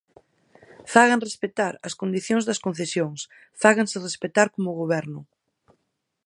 [0.93, 3.19] Fagan respectar as condicións das concesións,
[3.61, 5.19] fáganse respectar como goberno.